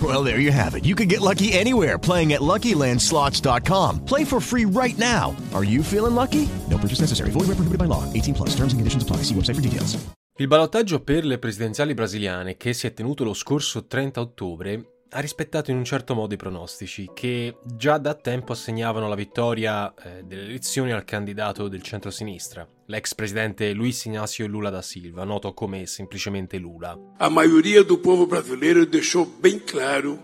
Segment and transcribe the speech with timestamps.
[0.00, 0.84] Well, there you have it.
[0.84, 4.04] You can get lucky anywhere playing at LuckyLandSlots.com.
[4.04, 5.34] Play for free right now.
[5.52, 6.48] Are you feeling lucky?
[6.68, 7.30] No purchase necessary.
[7.32, 8.04] Void where prohibited by law.
[8.12, 8.50] 18 plus.
[8.50, 9.24] Terms and conditions apply.
[9.24, 9.98] See website for details.
[10.40, 15.20] Il ballottaggio per le presidenziali brasiliane, che si è tenuto lo scorso 30 ottobre, ha
[15.20, 20.22] rispettato in un certo modo i pronostici, che già da tempo assegnavano la vittoria eh,
[20.24, 25.86] delle elezioni al candidato del centro-sinistra, l'ex presidente Luiz Inácio Lula da Silva, noto come
[25.86, 26.98] semplicemente Lula.
[27.18, 30.18] A maioria do povo brasileiro deixou bem claro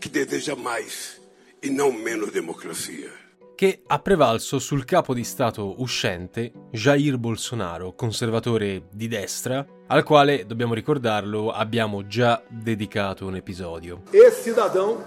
[0.00, 1.20] que deseja mais
[1.60, 3.20] e não menos democracia.
[3.54, 10.46] che ha prevalso sul capo di Stato uscente Jair Bolsonaro, conservatore di destra, al quale,
[10.46, 14.02] dobbiamo ricordarlo, abbiamo già dedicato un episodio.
[14.10, 15.04] Esse cidadão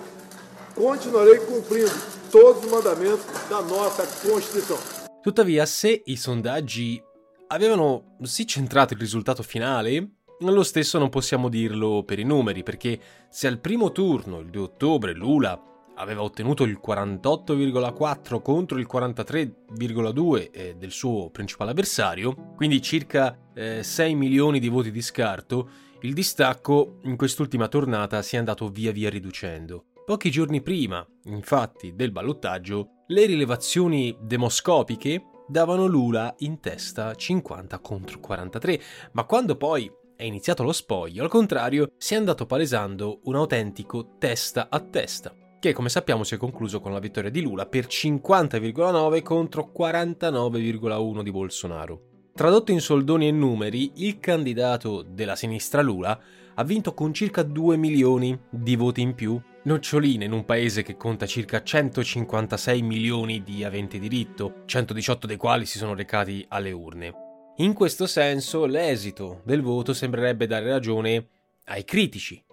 [0.73, 1.91] continuarei cumprindo
[2.31, 4.94] todos os mandamentos da nossa Constituição.
[5.25, 7.01] Tuttavia, se i sondaggi
[7.47, 12.99] avevano sì centrato il risultato finale, lo stesso non possiamo dirlo per i numeri, perché
[13.27, 15.59] se al primo turno, il 2 ottobre, Lula
[15.95, 23.81] aveva ottenuto il 48,4 contro il 43,2 eh, del suo principale avversario, quindi circa eh,
[23.81, 25.69] 6 milioni di voti di scarto,
[26.01, 29.85] il distacco in quest'ultima tornata si è andato via via riducendo.
[30.05, 38.19] Pochi giorni prima, infatti, del ballottaggio, le rilevazioni demoscopiche davano Lula in testa 50 contro
[38.19, 38.79] 43,
[39.13, 44.17] ma quando poi è iniziato lo spoglio, al contrario, si è andato palesando un autentico
[44.19, 47.87] testa a testa che come sappiamo si è concluso con la vittoria di Lula per
[47.87, 52.01] 50,9 contro 49,1 di Bolsonaro.
[52.35, 56.19] Tradotto in soldoni e numeri, il candidato della sinistra Lula
[56.53, 60.95] ha vinto con circa 2 milioni di voti in più, noccioline in un paese che
[60.97, 67.13] conta circa 156 milioni di aventi diritto, 118 dei quali si sono recati alle urne.
[67.57, 71.27] In questo senso l'esito del voto sembrerebbe dare ragione
[71.65, 72.43] ai critici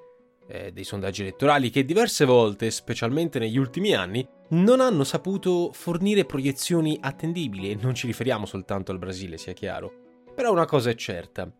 [0.46, 6.24] eh, dei sondaggi elettorali che diverse volte, specialmente negli ultimi anni, non hanno saputo fornire
[6.24, 9.92] proiezioni attendibili e non ci riferiamo soltanto al Brasile, sia chiaro.
[10.34, 11.50] Però una cosa è certa.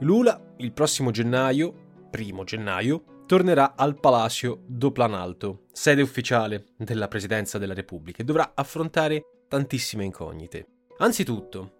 [0.00, 7.58] Lula il prossimo gennaio, primo gennaio, tornerà al Palacio do Planalto, sede ufficiale della Presidenza
[7.58, 10.66] della Repubblica, e dovrà affrontare tantissime incognite.
[10.98, 11.74] Anzitutto,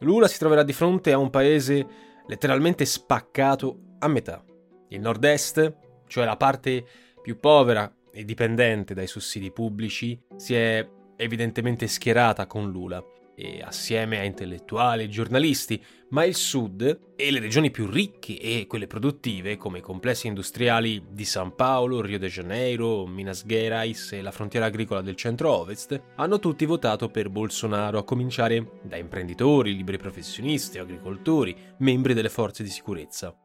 [0.00, 1.86] Lula si troverà di fronte a un paese
[2.26, 4.44] letteralmente spaccato a metà.
[4.88, 5.76] Il nord-est,
[6.08, 6.84] cioè la parte
[7.22, 10.84] più povera e dipendente dai sussidi pubblici, si è
[11.14, 13.00] evidentemente schierata con Lula
[13.36, 18.66] e assieme a intellettuali e giornalisti, ma il sud e le regioni più ricche e
[18.66, 24.22] quelle produttive, come i complessi industriali di San Paolo, Rio de Janeiro, Minas Gerais e
[24.22, 29.98] la frontiera agricola del centro-ovest, hanno tutti votato per Bolsonaro, a cominciare da imprenditori, liberi
[29.98, 33.36] professionisti, agricoltori, membri delle forze di sicurezza.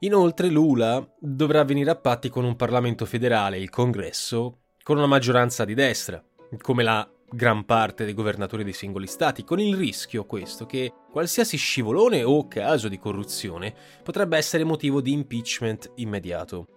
[0.00, 5.64] Inoltre Lula dovrà venire a patti con un Parlamento federale, il Congresso, con una maggioranza
[5.64, 6.22] di destra,
[6.60, 11.56] come la gran parte dei governatori dei singoli stati, con il rischio questo che qualsiasi
[11.56, 16.68] scivolone o caso di corruzione potrebbe essere motivo di impeachment immediato.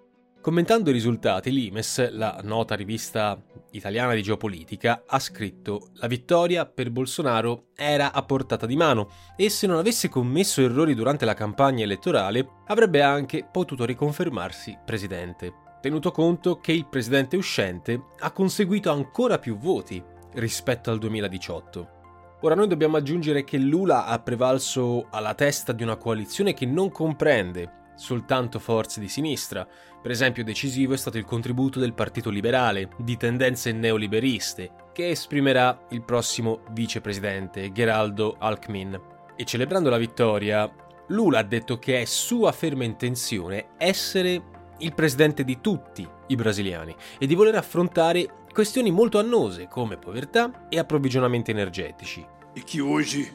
[0.42, 3.38] Commentando i risultati, l'Imes, la nota rivista
[3.72, 9.50] italiana di geopolitica, ha scritto La vittoria per Bolsonaro era a portata di mano e
[9.50, 16.12] se non avesse commesso errori durante la campagna elettorale avrebbe anche potuto riconfermarsi presidente, tenuto
[16.12, 20.02] conto che il presidente uscente ha conseguito ancora più voti
[20.38, 21.96] rispetto al 2018.
[22.42, 26.92] Ora noi dobbiamo aggiungere che Lula ha prevalso alla testa di una coalizione che non
[26.92, 29.68] comprende soltanto forze di sinistra.
[30.00, 35.86] Per esempio decisivo è stato il contributo del Partito Liberale, di tendenze neoliberiste, che esprimerà
[35.90, 39.00] il prossimo vicepresidente Geraldo Alckmin.
[39.36, 40.72] E celebrando la vittoria,
[41.08, 46.96] Lula ha detto che è sua ferma intenzione essere il presidente di tutti i brasiliani
[47.18, 52.26] e di voler affrontare questioni molto annose come povertà e approvvigionamenti energetici.
[52.56, 53.32] E che oggi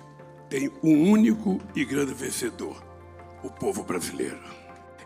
[0.49, 2.83] tem um único e grande vencedor:
[3.45, 4.43] o povo brasileiro.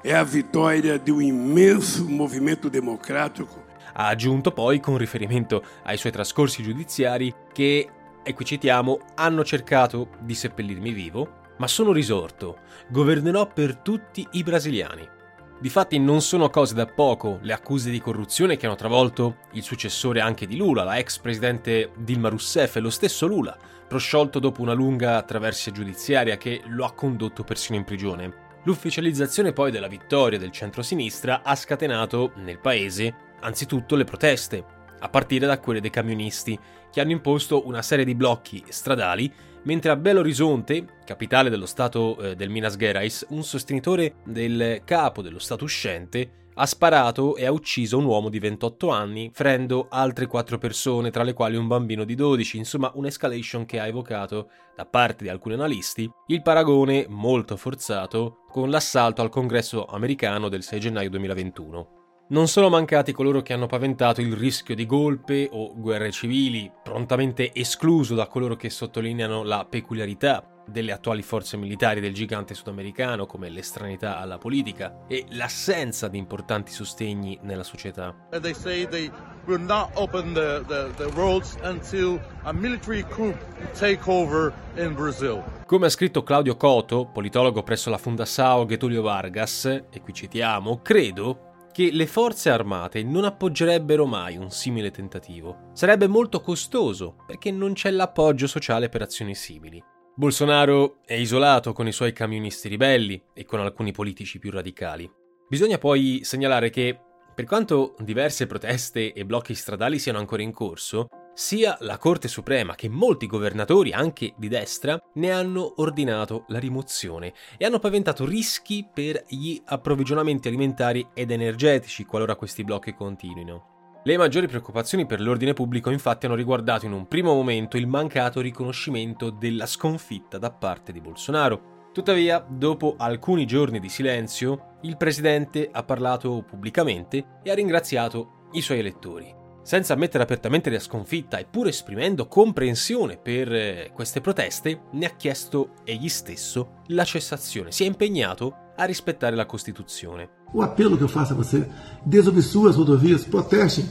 [0.02, 3.62] É a vitória de um imenso movimento democrático.
[3.92, 7.86] Ha aggiunto poi, con riferimento ai suoi trascorsi giudiziari, che,
[8.22, 14.42] e qui citiamo, hanno cercato di seppellirmi vivo, ma sono risorto, governerò per tutti i
[14.42, 15.15] brasiliani.
[15.58, 20.20] Difatti non sono cose da poco le accuse di corruzione che hanno travolto il successore
[20.20, 23.56] anche di Lula, la ex presidente Dilma Rousseff e lo stesso Lula,
[23.88, 28.44] prosciolto dopo una lunga traversia giudiziaria che lo ha condotto persino in prigione.
[28.64, 34.64] L'ufficializzazione poi della vittoria del centro-sinistra ha scatenato nel paese anzitutto le proteste,
[34.98, 36.58] a partire da quelle dei camionisti,
[36.90, 39.32] che hanno imposto una serie di blocchi stradali
[39.64, 45.22] mentre a Belo Horizonte, capitale dello stato eh, del Minas Gerais, un sostenitore del capo
[45.22, 50.26] dello stato uscente ha sparato e ha ucciso un uomo di 28 anni, ferendo altre
[50.26, 54.86] 4 persone, tra le quali un bambino di 12, insomma un'escalation che ha evocato, da
[54.86, 60.80] parte di alcuni analisti, il paragone molto forzato con l'assalto al congresso americano del 6
[60.80, 62.05] gennaio 2021.
[62.28, 67.54] Non sono mancati coloro che hanno paventato il rischio di golpe o guerre civili, prontamente
[67.54, 73.48] escluso da coloro che sottolineano la peculiarità delle attuali forze militari del gigante sudamericano, come
[73.48, 78.12] l'estranità alla politica e l'assenza di importanti sostegni nella società.
[78.40, 79.08] They say they
[79.44, 83.36] will not open the, the, the roads until a military coup
[83.78, 85.44] take over in Brazil.
[85.64, 91.45] Come ha scritto Claudio Coto, politologo presso la Fundação Getulio Vargas, e qui citiamo, credo
[91.76, 95.68] che le forze armate non appoggerebbero mai un simile tentativo.
[95.74, 99.84] Sarebbe molto costoso perché non c'è l'appoggio sociale per azioni simili.
[100.14, 105.06] Bolsonaro è isolato con i suoi camionisti ribelli e con alcuni politici più radicali.
[105.50, 106.98] Bisogna poi segnalare che,
[107.34, 112.74] per quanto diverse proteste e blocchi stradali siano ancora in corso, sia la Corte Suprema
[112.74, 118.88] che molti governatori, anche di destra, ne hanno ordinato la rimozione e hanno paventato rischi
[118.90, 124.00] per gli approvvigionamenti alimentari ed energetici qualora questi blocchi continuino.
[124.02, 128.40] Le maggiori preoccupazioni per l'ordine pubblico infatti hanno riguardato in un primo momento il mancato
[128.40, 131.90] riconoscimento della sconfitta da parte di Bolsonaro.
[131.92, 138.62] Tuttavia, dopo alcuni giorni di silenzio, il presidente ha parlato pubblicamente e ha ringraziato i
[138.62, 144.82] suoi elettori senza ammettere apertamente la sconfitta e pur esprimendo comprensione per eh, queste proteste,
[144.92, 147.72] ne ha chiesto egli stesso la cessazione.
[147.72, 150.44] Si è impegnato a rispettare la Costituzione.
[150.52, 151.68] O apelo che eu faço a você,
[152.04, 153.84] desobstrua as rodovias, protestem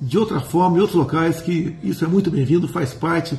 [0.00, 3.36] de outra forma em outros locais, que isso é muito bem-vindo, faz parte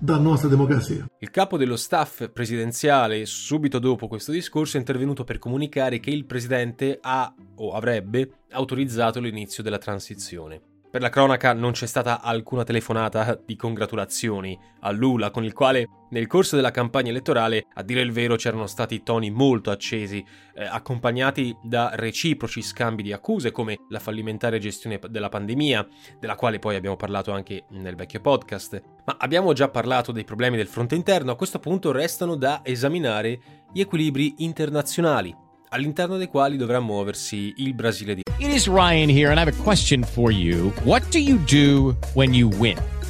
[0.00, 1.04] da nostra democrazia.
[1.18, 6.26] Il capo dello staff presidenziale, subito dopo questo discorso, è intervenuto per comunicare che il
[6.26, 10.76] presidente ha o avrebbe autorizzato l'inizio della transizione.
[10.90, 15.86] Per la cronaca non c'è stata alcuna telefonata di congratulazioni a Lula, con il quale
[16.10, 20.24] nel corso della campagna elettorale, a dire il vero, c'erano stati toni molto accesi,
[20.54, 25.86] eh, accompagnati da reciproci scambi di accuse come la fallimentare gestione della pandemia,
[26.18, 28.82] della quale poi abbiamo parlato anche nel vecchio podcast.
[29.04, 33.40] Ma abbiamo già parlato dei problemi del fronte interno, a questo punto restano da esaminare
[33.70, 35.36] gli equilibri internazionali
[35.70, 39.48] all'interno dei quali dovrà muoversi il Brasile di It is Ryan here and I have
[39.48, 40.72] a question for you.
[40.84, 42.76] What do you do when you win?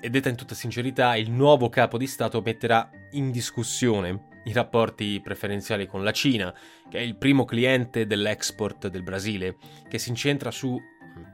[0.00, 5.20] e detta in tutta sincerità, il nuovo capo di Stato metterà in discussione i rapporti
[5.22, 6.54] preferenziali con la Cina,
[6.88, 9.56] che è il primo cliente dell'export del Brasile,
[9.88, 10.80] che si incentra su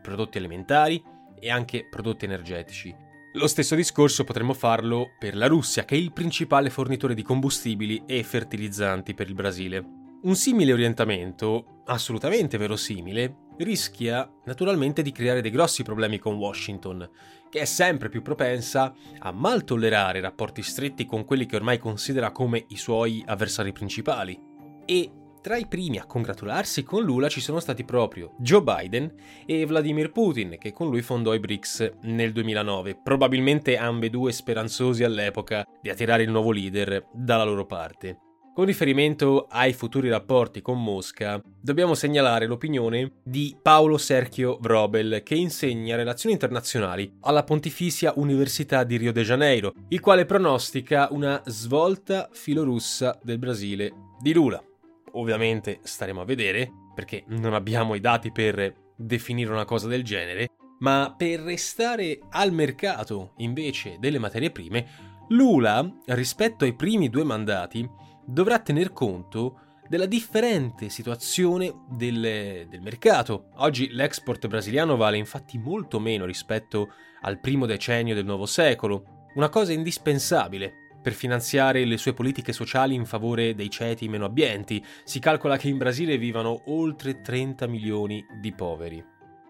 [0.03, 1.03] prodotti alimentari
[1.39, 2.95] e anche prodotti energetici.
[3.35, 8.03] Lo stesso discorso potremmo farlo per la Russia, che è il principale fornitore di combustibili
[8.07, 9.85] e fertilizzanti per il Brasile.
[10.23, 17.09] Un simile orientamento, assolutamente verosimile, rischia naturalmente di creare dei grossi problemi con Washington,
[17.51, 22.33] che è sempre più propensa a mal tollerare rapporti stretti con quelli che ormai considera
[22.33, 24.39] come i suoi avversari principali.
[24.85, 25.11] E
[25.47, 29.15] tra i primi a congratularsi con Lula ci sono stati proprio Joe Biden
[29.47, 35.65] e Vladimir Putin, che con lui fondò i BRICS nel 2009, probabilmente ambedue speranzosi all'epoca
[35.81, 38.26] di attirare il nuovo leader dalla loro parte.
[38.57, 45.35] Con riferimento ai futuri rapporti con Mosca, dobbiamo segnalare l'opinione di Paolo Sergio Vrobel, che
[45.35, 52.31] insegna relazioni internazionali alla Pontificia Università di Rio de Janeiro, il quale pronostica una svolta
[52.33, 54.65] filorussa del Brasile di Lula.
[55.13, 60.53] Ovviamente staremo a vedere, perché non abbiamo i dati per definire una cosa del genere,
[60.79, 68.05] ma per restare al mercato invece delle materie prime, Lula, rispetto ai primi due mandati,
[68.27, 73.51] dovrà tener conto della differente situazione del, del, mercato.
[73.57, 76.93] Oggi l'export brasiliano vale infatti molto meno rispetto
[77.23, 82.95] al primo decennio del nuovo secolo, una cosa indispensabile per finanziare le sue politiche sociali
[82.95, 84.85] in favore dei ceti meno abbienti.
[85.05, 89.05] Si calcola che in Brasile vivano oltre 30 milioni di poveri.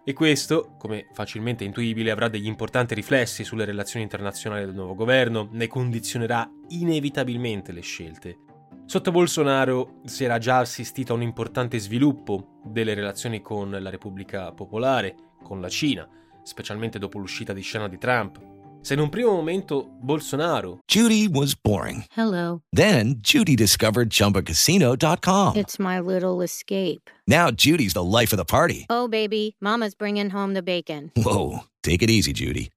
[0.04, 5.49] E questo, come facilmente intuibile, avrà degli importanti riflessi sulle relazioni internazionali del nuovo governo,
[5.50, 8.38] ne condizionerà inevitabilmente le scelte.
[8.88, 14.52] Sotto Bolsonaro si era già assistito a un importante sviluppo delle relazioni con la Repubblica
[14.52, 16.08] Popolare, con la Cina,
[16.44, 18.38] specialmente dopo l'uscita di scena di Trump.
[18.82, 22.04] Se in un primo momento Bolsonaro Judy was boring.
[22.14, 22.60] Hello.
[22.70, 25.56] Then Judy discovered chumbacasino.com.
[25.56, 27.10] It's my little escape.
[27.26, 28.86] Now Judy's the life of the party.
[28.88, 31.10] Oh baby, mama's bringing home the bacon.
[31.16, 32.70] Whoa, take it easy Judy.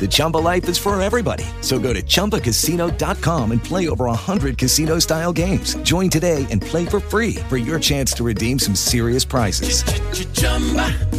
[0.00, 1.44] The Chumba life is for everybody.
[1.60, 5.74] So go to ChumbaCasino.com and play over 100 casino style games.
[5.82, 9.82] Join today and play for free for your chance to redeem some serious prizes.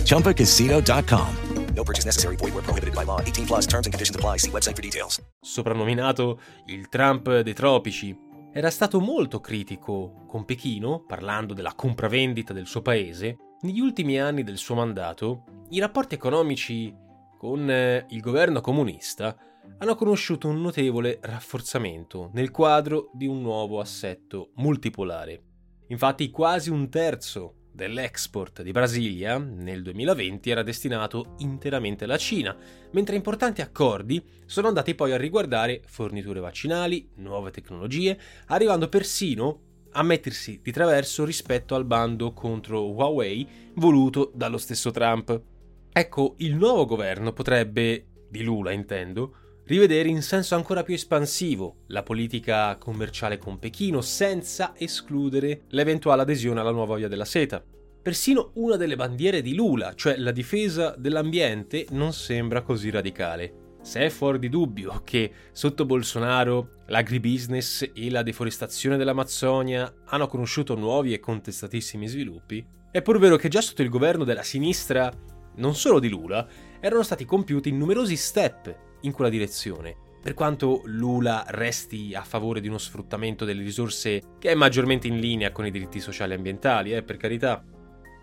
[0.05, 1.35] ChumbaCasino.com.
[1.75, 2.35] No purchase necessary.
[2.35, 3.21] Void where prohibited by law.
[3.21, 4.37] 18 plus terms and conditions apply.
[4.37, 5.21] See website for details.
[5.41, 8.13] Soprannominato il Trump dei tropici,
[8.51, 13.37] era stato molto critico con Pechino, parlando della compravendita del suo paese.
[13.61, 16.93] Negli ultimi anni del suo mandato, i rapporti economici
[17.39, 19.33] con eh, il governo comunista
[19.77, 25.41] hanno conosciuto un notevole rafforzamento nel quadro di un nuovo assetto multipolare.
[25.87, 32.53] Infatti quasi un terzo dell'export di Brasilia nel 2020 era destinato interamente alla Cina,
[32.91, 40.03] mentre importanti accordi sono andati poi a riguardare forniture vaccinali, nuove tecnologie, arrivando persino a
[40.03, 45.48] mettersi di traverso rispetto al bando contro Huawei voluto dallo stesso Trump.
[45.91, 52.03] Ecco, il nuovo governo potrebbe, di Lula intendo, rivedere in senso ancora più espansivo la
[52.03, 57.63] politica commerciale con Pechino senza escludere l'eventuale adesione alla nuova via della seta.
[58.01, 63.67] Persino una delle bandiere di Lula, cioè la difesa dell'ambiente, non sembra così radicale.
[63.81, 70.75] Se è fuori di dubbio che sotto Bolsonaro l'agribusiness e la deforestazione dell'Amazzonia hanno conosciuto
[70.75, 75.11] nuovi e contestatissimi sviluppi, è pur vero che già sotto il governo della sinistra,
[75.59, 76.47] non solo di Lula,
[76.79, 79.95] erano stati compiuti numerosi step in quella direzione.
[80.21, 85.19] Per quanto Lula resti a favore di uno sfruttamento delle risorse che è maggiormente in
[85.19, 87.63] linea con i diritti sociali e ambientali, eh, per carità.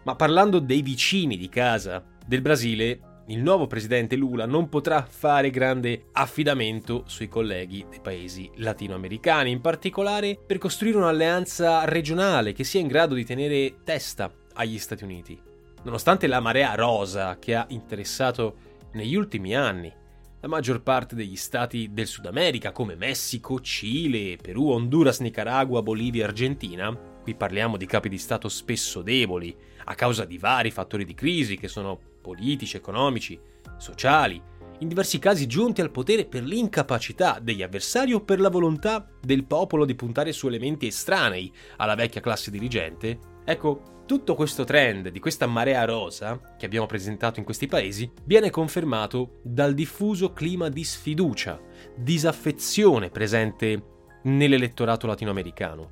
[0.05, 5.51] Ma parlando dei vicini di casa del Brasile, il nuovo presidente Lula non potrà fare
[5.51, 12.81] grande affidamento sui colleghi dei paesi latinoamericani, in particolare per costruire un'alleanza regionale che sia
[12.81, 15.55] in grado di tenere testa agli Stati Uniti.
[15.87, 18.57] Nonostante la marea rosa che ha interessato
[18.95, 19.95] negli ultimi anni
[20.41, 26.25] la maggior parte degli stati del Sud America come Messico, Cile, Perù, Honduras, Nicaragua, Bolivia
[26.25, 31.05] e Argentina, qui parliamo di capi di Stato spesso deboli a causa di vari fattori
[31.05, 33.39] di crisi che sono politici, economici,
[33.77, 34.43] sociali,
[34.81, 39.45] in diversi casi giunti al potere per l'incapacità degli avversari o per la volontà del
[39.45, 45.19] popolo di puntare su elementi estranei alla vecchia classe dirigente, ecco, tutto questo trend di
[45.19, 50.85] questa marea rosa che abbiamo presentato in questi paesi viene confermato dal diffuso clima di
[50.85, 51.59] sfiducia,
[51.95, 53.83] disaffezione presente
[54.25, 55.91] nell'elettorato latinoamericano.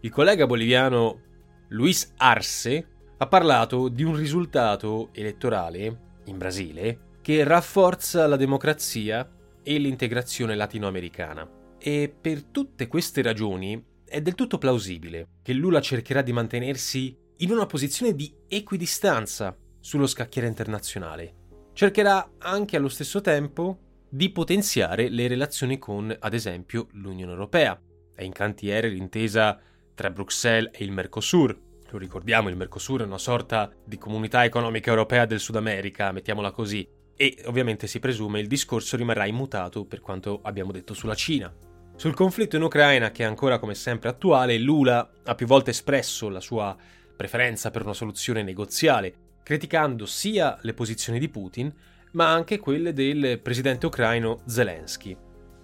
[0.00, 1.20] Il collega boliviano
[1.68, 9.28] Luis Arce ha parlato di un risultato elettorale in Brasile che rafforza la democrazia
[9.62, 11.48] e l'integrazione latinoamericana.
[11.78, 17.50] E per tutte queste ragioni è del tutto plausibile che Lula cercherà di mantenersi in
[17.50, 21.44] una posizione di equidistanza sullo scacchiere internazionale.
[21.72, 27.78] Cercherà anche allo stesso tempo di potenziare le relazioni con, ad esempio, l'Unione Europea.
[28.14, 29.60] È in cantiere l'intesa
[29.94, 31.58] tra Bruxelles e il Mercosur.
[31.90, 36.50] Lo ricordiamo, il Mercosur è una sorta di comunità economica europea del Sud America, mettiamola
[36.52, 36.88] così.
[37.14, 41.54] E ovviamente si presume il discorso rimarrà immutato per quanto abbiamo detto sulla Cina.
[41.96, 46.28] Sul conflitto in Ucraina, che è ancora come sempre attuale, Lula ha più volte espresso
[46.28, 46.76] la sua
[47.16, 51.72] preferenza per una soluzione negoziale, criticando sia le posizioni di Putin,
[52.12, 55.16] ma anche quelle del presidente ucraino Zelensky.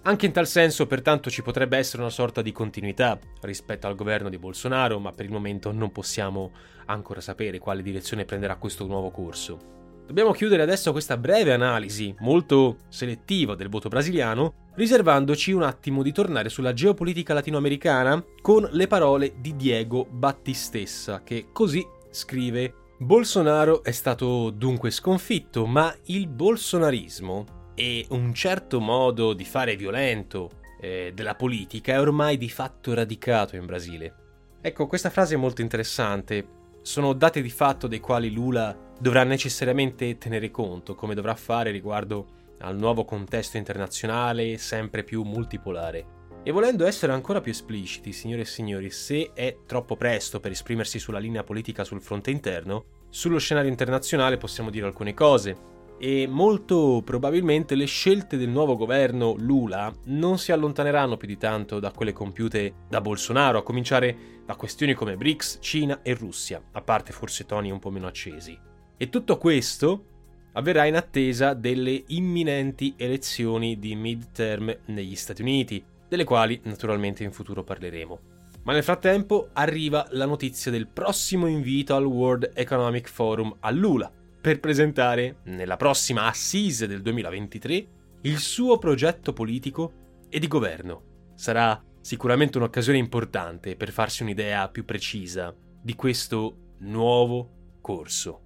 [0.05, 4.29] Anche in tal senso, pertanto, ci potrebbe essere una sorta di continuità rispetto al governo
[4.29, 6.51] di Bolsonaro, ma per il momento non possiamo
[6.87, 9.59] ancora sapere quale direzione prenderà questo nuovo corso.
[10.07, 16.11] Dobbiamo chiudere adesso questa breve analisi, molto selettiva del voto brasiliano, riservandoci un attimo di
[16.11, 23.91] tornare sulla geopolitica latinoamericana con le parole di Diego Battistessa, che così scrive Bolsonaro è
[23.91, 31.35] stato dunque sconfitto, ma il bolsonarismo e un certo modo di fare violento eh, della
[31.35, 34.15] politica è ormai di fatto radicato in Brasile.
[34.61, 36.61] Ecco, questa frase è molto interessante.
[36.81, 42.41] Sono dati di fatto dei quali Lula dovrà necessariamente tenere conto, come dovrà fare riguardo
[42.63, 46.21] al nuovo contesto internazionale sempre più multipolare.
[46.45, 50.99] E volendo essere ancora più espliciti, signore e signori, se è troppo presto per esprimersi
[50.99, 55.71] sulla linea politica sul fronte interno, sullo scenario internazionale possiamo dire alcune cose.
[55.97, 61.79] E molto probabilmente le scelte del nuovo governo Lula non si allontaneranno più di tanto
[61.79, 66.81] da quelle compiute da Bolsonaro, a cominciare da questioni come BRICS, Cina e Russia, a
[66.81, 68.59] parte forse toni un po' meno accesi.
[68.97, 70.07] E tutto questo
[70.53, 77.31] avverrà in attesa delle imminenti elezioni di midterm negli Stati Uniti, delle quali naturalmente in
[77.31, 78.19] futuro parleremo.
[78.63, 84.11] Ma nel frattempo arriva la notizia del prossimo invito al World Economic Forum a Lula
[84.39, 87.87] per presentare, nella prossima Assise del 2023,
[88.21, 89.93] il suo progetto politico
[90.29, 91.31] e di governo.
[91.35, 98.41] Sarà sicuramente un'occasione importante per farsi un'idea più precisa di questo nuovo corso.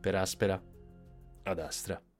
[0.00, 0.60] Per Aspera
[1.44, 2.00] ad Astra.